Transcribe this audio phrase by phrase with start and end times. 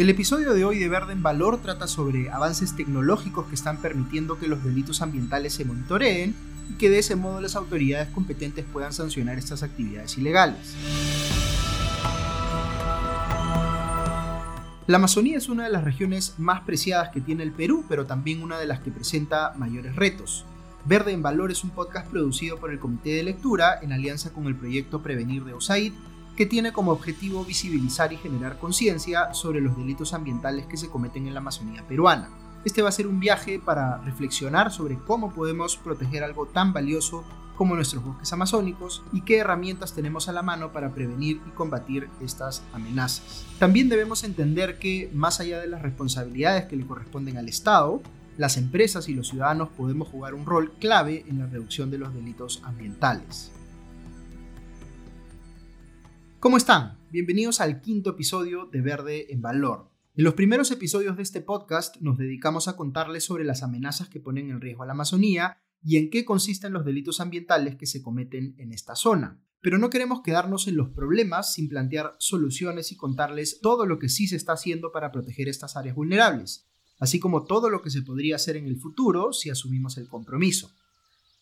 [0.00, 4.38] El episodio de hoy de Verde en Valor trata sobre avances tecnológicos que están permitiendo
[4.38, 6.34] que los delitos ambientales se monitoreen
[6.70, 10.74] y que de ese modo las autoridades competentes puedan sancionar estas actividades ilegales.
[14.86, 18.42] La Amazonía es una de las regiones más preciadas que tiene el Perú, pero también
[18.42, 20.46] una de las que presenta mayores retos.
[20.86, 24.46] Verde en Valor es un podcast producido por el Comité de Lectura en alianza con
[24.46, 25.92] el proyecto Prevenir de USAID
[26.40, 31.26] que tiene como objetivo visibilizar y generar conciencia sobre los delitos ambientales que se cometen
[31.26, 32.30] en la Amazonía peruana.
[32.64, 37.24] Este va a ser un viaje para reflexionar sobre cómo podemos proteger algo tan valioso
[37.58, 42.08] como nuestros bosques amazónicos y qué herramientas tenemos a la mano para prevenir y combatir
[42.22, 43.44] estas amenazas.
[43.58, 48.00] También debemos entender que, más allá de las responsabilidades que le corresponden al Estado,
[48.38, 52.14] las empresas y los ciudadanos podemos jugar un rol clave en la reducción de los
[52.14, 53.52] delitos ambientales.
[56.40, 56.98] ¿Cómo están?
[57.10, 59.90] Bienvenidos al quinto episodio de Verde en Valor.
[60.14, 64.20] En los primeros episodios de este podcast nos dedicamos a contarles sobre las amenazas que
[64.20, 68.00] ponen en riesgo a la Amazonía y en qué consisten los delitos ambientales que se
[68.00, 69.44] cometen en esta zona.
[69.60, 74.08] Pero no queremos quedarnos en los problemas sin plantear soluciones y contarles todo lo que
[74.08, 78.00] sí se está haciendo para proteger estas áreas vulnerables, así como todo lo que se
[78.00, 80.70] podría hacer en el futuro si asumimos el compromiso.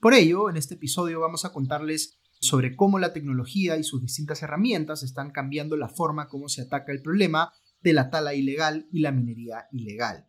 [0.00, 4.42] Por ello, en este episodio vamos a contarles sobre cómo la tecnología y sus distintas
[4.42, 9.00] herramientas están cambiando la forma como se ataca el problema de la tala ilegal y
[9.00, 10.26] la minería ilegal.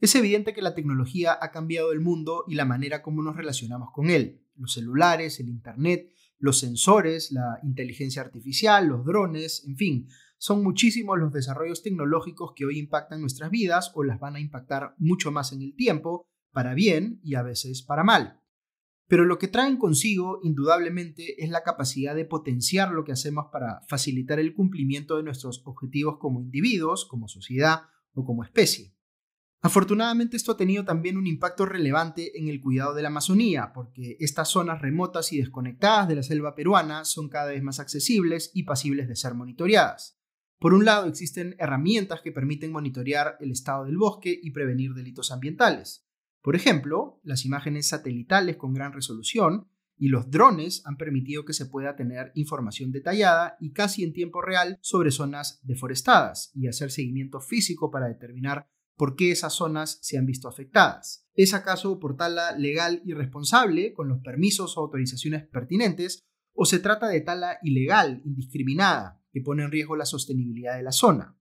[0.00, 3.90] Es evidente que la tecnología ha cambiado el mundo y la manera como nos relacionamos
[3.92, 4.42] con él.
[4.56, 11.18] Los celulares, el Internet, los sensores, la inteligencia artificial, los drones, en fin, son muchísimos
[11.18, 15.52] los desarrollos tecnológicos que hoy impactan nuestras vidas o las van a impactar mucho más
[15.52, 18.39] en el tiempo, para bien y a veces para mal.
[19.10, 23.80] Pero lo que traen consigo, indudablemente, es la capacidad de potenciar lo que hacemos para
[23.88, 28.94] facilitar el cumplimiento de nuestros objetivos como individuos, como sociedad o como especie.
[29.62, 34.16] Afortunadamente esto ha tenido también un impacto relevante en el cuidado de la Amazonía, porque
[34.20, 38.62] estas zonas remotas y desconectadas de la selva peruana son cada vez más accesibles y
[38.62, 40.20] pasibles de ser monitoreadas.
[40.60, 45.32] Por un lado, existen herramientas que permiten monitorear el estado del bosque y prevenir delitos
[45.32, 46.06] ambientales.
[46.42, 51.66] Por ejemplo, las imágenes satelitales con gran resolución y los drones han permitido que se
[51.66, 57.40] pueda tener información detallada y casi en tiempo real sobre zonas deforestadas y hacer seguimiento
[57.40, 61.26] físico para determinar por qué esas zonas se han visto afectadas.
[61.34, 66.22] ¿Es acaso por tala legal y responsable, con los permisos o autorizaciones pertinentes,
[66.54, 70.92] o se trata de tala ilegal, indiscriminada, que pone en riesgo la sostenibilidad de la
[70.92, 71.38] zona?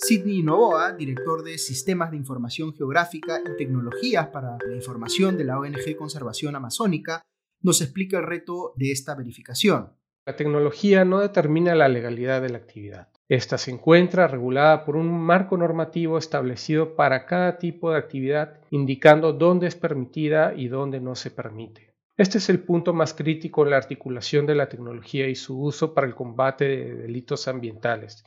[0.00, 5.58] Sidney Novoa, director de Sistemas de Información Geográfica y Tecnologías para la Información de la
[5.58, 7.22] ONG Conservación Amazónica,
[7.62, 9.92] nos explica el reto de esta verificación.
[10.24, 13.08] La tecnología no determina la legalidad de la actividad.
[13.28, 19.32] Esta se encuentra regulada por un marco normativo establecido para cada tipo de actividad, indicando
[19.32, 21.96] dónde es permitida y dónde no se permite.
[22.16, 25.92] Este es el punto más crítico en la articulación de la tecnología y su uso
[25.92, 28.24] para el combate de delitos ambientales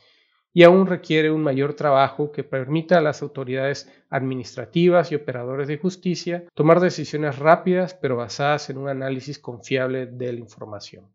[0.52, 5.78] y aún requiere un mayor trabajo que permita a las autoridades administrativas y operadores de
[5.78, 11.06] justicia tomar decisiones rápidas pero basadas en un análisis confiable de la información.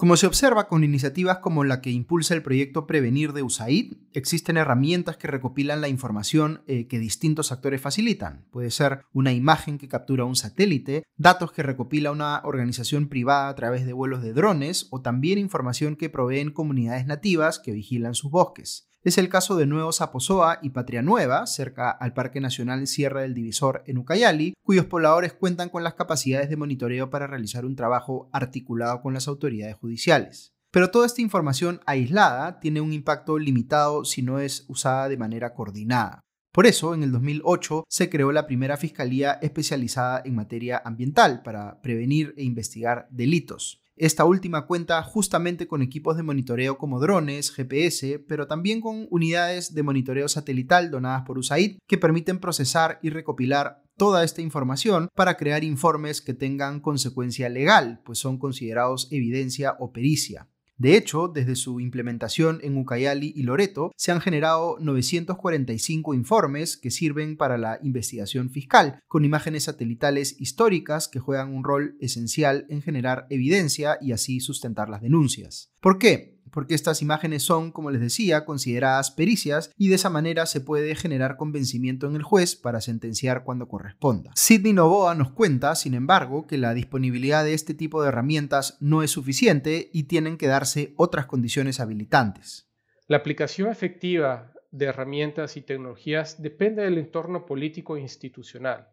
[0.00, 4.56] Como se observa con iniciativas como la que impulsa el proyecto Prevenir de USAID, existen
[4.56, 8.46] herramientas que recopilan la información eh, que distintos actores facilitan.
[8.50, 13.54] Puede ser una imagen que captura un satélite, datos que recopila una organización privada a
[13.54, 18.30] través de vuelos de drones o también información que proveen comunidades nativas que vigilan sus
[18.30, 18.89] bosques.
[19.02, 23.32] Es el caso de Nuevo Saposoa y Patria Nueva, cerca al Parque Nacional Sierra del
[23.32, 28.28] Divisor en Ucayali, cuyos pobladores cuentan con las capacidades de monitoreo para realizar un trabajo
[28.30, 30.52] articulado con las autoridades judiciales.
[30.70, 35.54] Pero toda esta información aislada tiene un impacto limitado si no es usada de manera
[35.54, 36.20] coordinada.
[36.52, 41.80] Por eso, en el 2008 se creó la primera Fiscalía especializada en materia ambiental para
[41.80, 43.79] prevenir e investigar delitos.
[44.00, 49.74] Esta última cuenta justamente con equipos de monitoreo como drones, GPS, pero también con unidades
[49.74, 55.36] de monitoreo satelital donadas por USAID que permiten procesar y recopilar toda esta información para
[55.36, 60.48] crear informes que tengan consecuencia legal, pues son considerados evidencia o pericia.
[60.80, 66.90] De hecho, desde su implementación en Ucayali y Loreto, se han generado 945 informes que
[66.90, 72.80] sirven para la investigación fiscal, con imágenes satelitales históricas que juegan un rol esencial en
[72.80, 75.70] generar evidencia y así sustentar las denuncias.
[75.82, 76.39] ¿Por qué?
[76.52, 80.94] Porque estas imágenes son, como les decía, consideradas pericias y de esa manera se puede
[80.94, 84.32] generar convencimiento en el juez para sentenciar cuando corresponda.
[84.34, 89.02] Sidney Novoa nos cuenta, sin embargo, que la disponibilidad de este tipo de herramientas no
[89.02, 92.70] es suficiente y tienen que darse otras condiciones habilitantes.
[93.06, 98.88] La aplicación efectiva de herramientas y tecnologías depende del entorno político e institucional.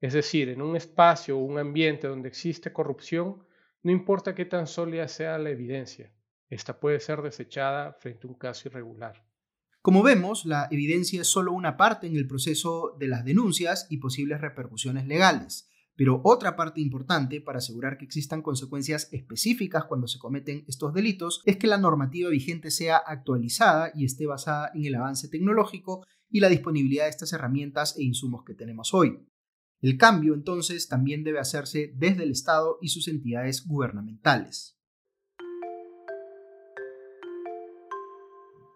[0.00, 3.46] Es decir, en un espacio o un ambiente donde existe corrupción,
[3.84, 6.12] no importa qué tan sólida sea la evidencia,
[6.52, 9.24] esta puede ser desechada frente a un caso irregular.
[9.80, 13.96] Como vemos, la evidencia es solo una parte en el proceso de las denuncias y
[13.96, 15.68] posibles repercusiones legales.
[15.96, 21.42] Pero otra parte importante para asegurar que existan consecuencias específicas cuando se cometen estos delitos
[21.46, 26.40] es que la normativa vigente sea actualizada y esté basada en el avance tecnológico y
[26.40, 29.26] la disponibilidad de estas herramientas e insumos que tenemos hoy.
[29.80, 34.78] El cambio entonces también debe hacerse desde el Estado y sus entidades gubernamentales.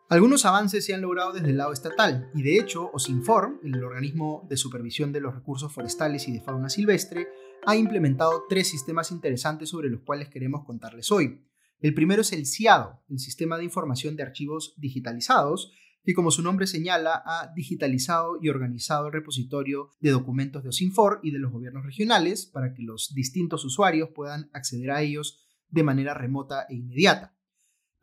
[0.09, 4.47] Algunos avances se han logrado desde el lado estatal y de hecho OSINFORM, el organismo
[4.49, 7.27] de supervisión de los recursos forestales y de fauna silvestre,
[7.67, 11.45] ha implementado tres sistemas interesantes sobre los cuales queremos contarles hoy.
[11.81, 15.73] El primero es el CIADO, el Sistema de Información de Archivos Digitalizados,
[16.05, 21.19] que como su nombre señala ha digitalizado y organizado el repositorio de documentos de OSINFOR
[21.25, 25.83] y de los gobiernos regionales para que los distintos usuarios puedan acceder a ellos de
[25.83, 27.36] manera remota e inmediata.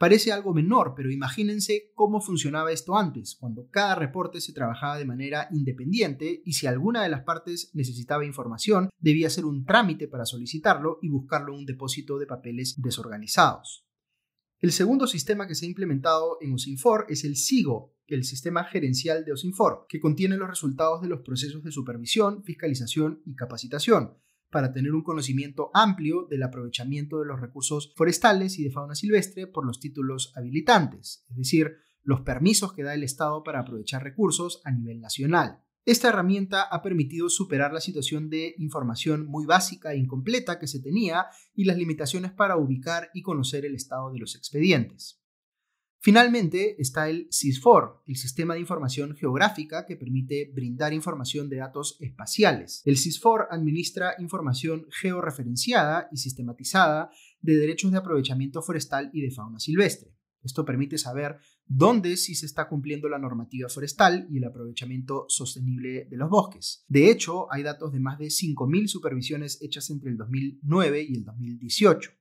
[0.04, 5.06] Parece algo menor, pero imagínense cómo funcionaba esto antes, cuando cada reporte se trabajaba de
[5.06, 10.26] manera independiente y si alguna de las partes necesitaba información, debía hacer un trámite para
[10.26, 13.88] solicitarlo y buscarlo en un depósito de papeles desorganizados.
[14.60, 19.24] El segundo sistema que se ha implementado en OSINFOR es el SIGO, el sistema gerencial
[19.24, 24.18] de OSINFOR, que contiene los resultados de los procesos de supervisión, fiscalización y capacitación,
[24.54, 29.48] para tener un conocimiento amplio del aprovechamiento de los recursos forestales y de fauna silvestre
[29.48, 31.74] por los títulos habilitantes, es decir,
[32.04, 35.64] los permisos que da el Estado para aprovechar recursos a nivel nacional.
[35.86, 40.80] Esta herramienta ha permitido superar la situación de información muy básica e incompleta que se
[40.80, 41.26] tenía
[41.56, 45.23] y las limitaciones para ubicar y conocer el estado de los expedientes.
[46.04, 51.96] Finalmente está el SISFOR, el Sistema de Información Geográfica que permite brindar información de datos
[52.02, 52.82] espaciales.
[52.84, 57.10] El SISFOR administra información georreferenciada y sistematizada
[57.40, 60.14] de derechos de aprovechamiento forestal y de fauna silvestre.
[60.44, 66.04] Esto permite saber dónde sí se está cumpliendo la normativa forestal y el aprovechamiento sostenible
[66.10, 66.84] de los bosques.
[66.90, 71.24] De hecho, hay datos de más de 5.000 supervisiones hechas entre el 2009 y el
[71.24, 72.12] 2018.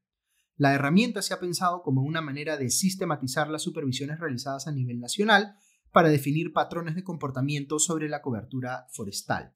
[0.59, 5.01] La herramienta se ha pensado como una manera de sistematizar las supervisiones realizadas a nivel
[5.01, 5.55] nacional
[5.93, 9.53] para definir patrones de comportamiento sobre la cobertura forestal.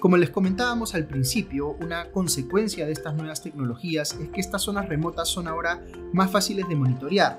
[0.00, 4.88] Como les comentábamos al principio, una consecuencia de estas nuevas tecnologías es que estas zonas
[4.88, 7.38] remotas son ahora más fáciles de monitorear.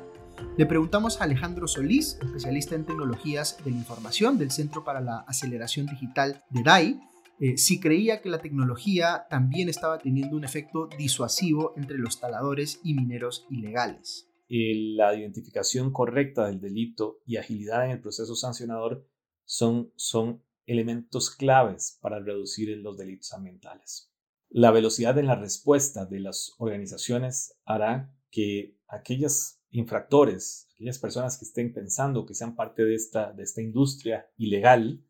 [0.58, 5.88] Le preguntamos a Alejandro Solís, especialista en tecnologías de información del Centro para la Aceleración
[5.88, 7.02] Digital de DAI,
[7.44, 12.80] eh, si creía que la tecnología también estaba teniendo un efecto disuasivo entre los taladores
[12.84, 14.28] y mineros ilegales.
[14.48, 19.08] la identificación correcta del delito y agilidad en el proceso sancionador
[19.44, 24.14] son, son elementos claves para reducir los delitos ambientales.
[24.50, 31.46] La velocidad en la respuesta de las organizaciones hará que aquellos infractores, aquellas personas que
[31.46, 35.04] estén pensando que sean parte de esta, de esta industria ilegal,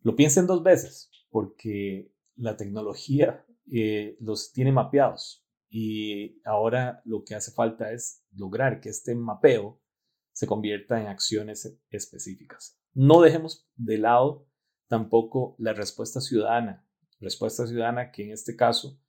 [0.00, 7.34] lo piensen dos veces porque la tecnología eh, los tiene mapeados y ahora lo que
[7.34, 9.80] hace falta es lograr que este mapeo
[10.32, 12.78] se convierta en acciones específicas.
[12.92, 14.46] No dejemos de lado
[14.88, 16.86] tampoco la respuesta ciudadana,
[17.18, 19.00] respuesta ciudadana que en este caso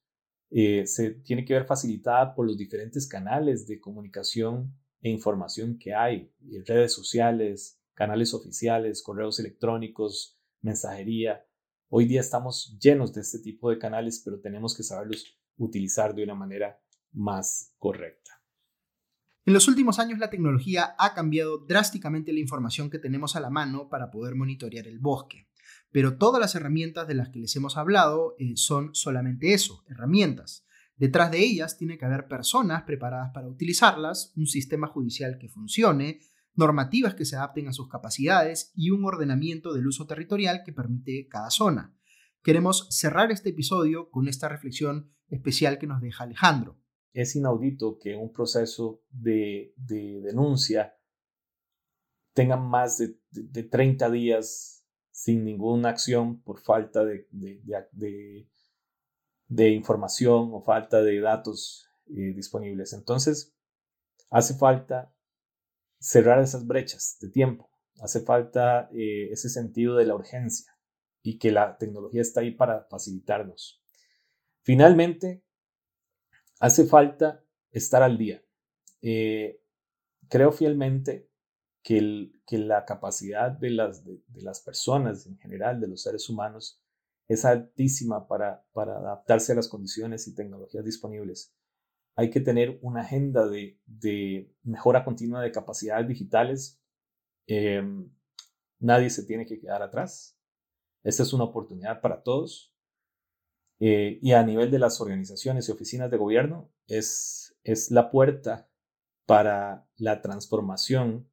[0.50, 5.94] eh, se tiene que ver facilitada por los diferentes canales de comunicación e información que
[5.94, 6.32] hay,
[6.66, 11.46] redes sociales, canales oficiales, correos electrónicos, mensajería,
[11.96, 16.24] Hoy día estamos llenos de este tipo de canales, pero tenemos que saberlos utilizar de
[16.24, 16.82] una manera
[17.12, 18.32] más correcta.
[19.46, 23.52] En los últimos años la tecnología ha cambiado drásticamente la información que tenemos a la
[23.52, 25.48] mano para poder monitorear el bosque.
[25.92, 30.66] Pero todas las herramientas de las que les hemos hablado eh, son solamente eso, herramientas.
[30.96, 36.22] Detrás de ellas tiene que haber personas preparadas para utilizarlas, un sistema judicial que funcione,
[36.56, 41.28] normativas que se adapten a sus capacidades y un ordenamiento del uso territorial que permite
[41.28, 41.96] cada zona.
[42.42, 46.78] Queremos cerrar este episodio con esta reflexión especial que nos deja Alejandro.
[47.14, 50.96] Es inaudito que un proceso de, denuncia
[52.34, 57.28] tenga más de, de, 30 días sin ninguna acción por falta de,
[59.48, 62.94] de información o falta de datos eh, disponibles.
[62.94, 63.56] Entonces,
[64.30, 65.16] hace falta
[66.04, 67.70] cerrar esas brechas de tiempo.
[68.02, 70.78] Hace falta eh, ese sentido de la urgencia
[71.22, 73.82] y que la tecnología está ahí para facilitarnos.
[74.64, 75.44] Finalmente,
[76.60, 78.44] hace falta estar al día.
[79.02, 79.62] Eh,
[80.28, 81.30] creo fielmente
[81.82, 84.04] que, la capacidad de las,
[84.66, 86.82] personas en general, de los seres humanos,
[87.30, 91.56] es altísima para adaptarse a las condiciones y tecnologías disponibles.
[92.16, 93.80] Hay que tener una agenda de,
[94.64, 96.80] mejora continua de capacidades digitales.
[97.48, 98.12] Em,
[98.80, 100.38] nadie se tiene que quedar atrás.
[101.04, 102.74] Esta es una oportunidad para todos.
[103.80, 107.56] Eh, y a nivel de las organizaciones y oficinas de gobierno, es,
[107.90, 108.70] la puerta
[109.26, 111.30] para la transformación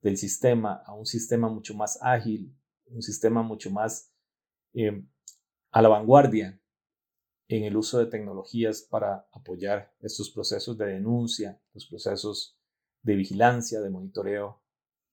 [0.00, 4.12] del sistema a un sistema mucho más ágil, un sistema mucho más
[4.74, 5.04] eh,
[5.70, 6.61] a la vanguardia
[7.56, 12.56] en el uso de tecnologías para apoyar estos procesos de denuncia, los procesos
[13.02, 14.62] de vigilancia, de monitoreo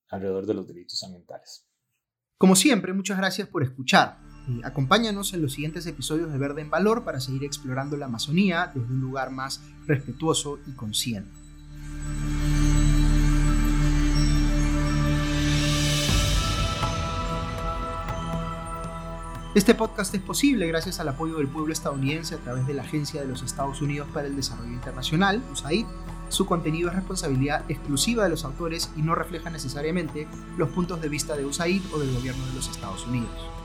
[0.07, 1.65] alrededor de los delitos ambientales.
[2.37, 4.19] Como siempre, muchas gracias por escuchar.
[4.63, 8.87] acompáñanos en los siguientes episodios de Verde en Valor para seguir explorando la Amazonía desde
[8.87, 11.48] un lugar más respetuoso y consciente.
[19.55, 23.19] Este podcast es posible gracias al apoyo del pueblo estadounidense a través de la Agencia
[23.19, 25.87] de los Estados Unidos para el Desarrollo Internacional, USAID.
[26.29, 31.09] Su contenido es responsabilidad exclusiva de los autores y no refleja necesariamente los puntos de
[31.09, 33.58] vista de USAID o del gobierno de los Estados Unidos.